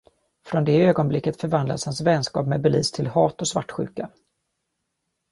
Från 0.45 0.65
det 0.65 0.85
ögonblicket 0.85 1.41
förvandlades 1.41 1.85
hans 1.85 2.01
vänskap 2.01 2.47
med 2.47 2.61
Belize 2.61 2.95
till 2.95 3.07
hat 3.07 3.41
och 3.41 3.47
svartsjuka. 3.47 4.09